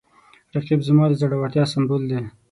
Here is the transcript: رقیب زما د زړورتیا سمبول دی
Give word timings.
رقیب 0.55 0.79
زما 0.87 1.05
د 1.09 1.13
زړورتیا 1.21 1.63
سمبول 1.73 2.03
دی 2.09 2.19